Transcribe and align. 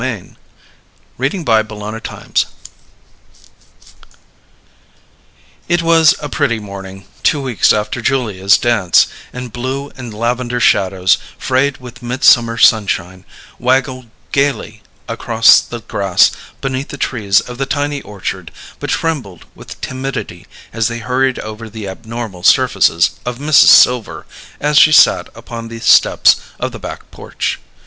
and 0.01 0.35
believed 1.15 1.35
it. 1.35 1.45
CHAPTER 1.47 1.99
THIRTEEN 1.99 2.45
It 5.69 5.83
was 5.83 6.15
a 6.19 6.27
pretty 6.27 6.57
morning, 6.57 7.05
two 7.21 7.39
weeks 7.39 7.71
after 7.71 8.01
Julia's 8.01 8.57
Dance; 8.57 9.05
and 9.31 9.53
blue 9.53 9.91
and 9.95 10.11
lavender 10.11 10.59
shadows, 10.59 11.19
frayed 11.37 11.77
with 11.77 12.01
mid 12.01 12.23
summer 12.23 12.57
sunshine, 12.57 13.23
waggled 13.59 14.09
gayly 14.31 14.81
across 15.07 15.59
the 15.59 15.81
grass 15.81 16.31
beneath 16.61 16.87
the 16.89 16.97
trees 16.97 17.39
of 17.39 17.59
the 17.59 17.67
tiny 17.67 18.01
orchard, 18.01 18.51
but 18.79 18.89
trembled 18.89 19.45
with 19.53 19.79
timidity 19.81 20.47
as 20.73 20.87
they 20.87 20.97
hurried 20.97 21.37
over 21.37 21.69
the 21.69 21.87
abnormal 21.87 22.41
surfaces 22.41 23.11
of 23.23 23.37
Mrs. 23.37 23.65
Silver 23.67 24.25
as 24.59 24.79
she 24.79 24.91
sat 24.91 25.29
upon 25.35 25.67
the 25.67 25.77
steps 25.79 26.37
of 26.59 26.71
the 26.71 26.79
"back 26.79 27.11
porch." 27.11 27.59